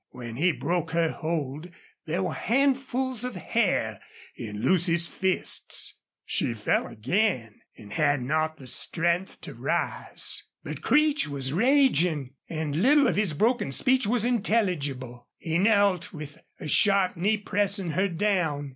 When 0.09 0.37
he 0.37 0.51
broke 0.51 0.89
her 0.93 1.11
hold 1.11 1.69
there 2.07 2.23
were 2.23 2.33
handfuls 2.33 3.23
of 3.23 3.35
hair 3.35 3.99
in 4.35 4.59
Lucy's 4.63 5.07
fists. 5.07 5.99
She 6.25 6.55
fell 6.55 6.87
again 6.87 7.61
and 7.77 7.93
had 7.93 8.23
not 8.23 8.57
the 8.57 8.65
strength 8.65 9.39
to 9.41 9.53
rise. 9.53 10.41
But 10.63 10.81
Creech 10.81 11.27
was 11.29 11.53
raging, 11.53 12.33
and 12.49 12.75
little 12.75 13.05
of 13.05 13.15
his 13.15 13.33
broken 13.35 13.71
speech 13.71 14.07
was 14.07 14.25
intelligible. 14.25 15.27
He 15.37 15.59
knelt 15.59 16.11
with 16.11 16.39
a 16.59 16.67
sharp 16.67 17.15
knee 17.15 17.37
pressing 17.37 17.91
her 17.91 18.07
down. 18.07 18.69